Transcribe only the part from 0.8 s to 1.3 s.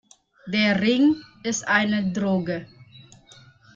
Ring